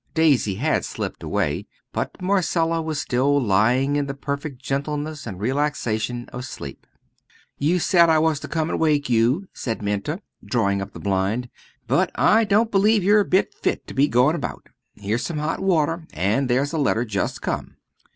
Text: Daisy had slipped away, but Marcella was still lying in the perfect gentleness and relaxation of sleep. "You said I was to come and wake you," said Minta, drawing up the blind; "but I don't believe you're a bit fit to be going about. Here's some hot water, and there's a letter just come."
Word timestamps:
Daisy 0.15 0.55
had 0.55 0.83
slipped 0.83 1.21
away, 1.21 1.67
but 1.93 2.19
Marcella 2.19 2.81
was 2.81 2.99
still 2.99 3.39
lying 3.39 3.97
in 3.97 4.07
the 4.07 4.15
perfect 4.15 4.59
gentleness 4.59 5.27
and 5.27 5.39
relaxation 5.39 6.27
of 6.29 6.43
sleep. 6.43 6.87
"You 7.59 7.77
said 7.77 8.09
I 8.09 8.17
was 8.17 8.39
to 8.39 8.47
come 8.47 8.71
and 8.71 8.79
wake 8.79 9.11
you," 9.11 9.47
said 9.53 9.83
Minta, 9.83 10.19
drawing 10.43 10.81
up 10.81 10.93
the 10.93 10.99
blind; 10.99 11.51
"but 11.85 12.09
I 12.15 12.45
don't 12.45 12.71
believe 12.71 13.03
you're 13.03 13.19
a 13.19 13.23
bit 13.25 13.53
fit 13.53 13.85
to 13.85 13.93
be 13.93 14.07
going 14.07 14.35
about. 14.35 14.65
Here's 14.95 15.23
some 15.23 15.37
hot 15.37 15.59
water, 15.59 16.07
and 16.13 16.49
there's 16.49 16.73
a 16.73 16.79
letter 16.79 17.05
just 17.05 17.43
come." 17.43 17.75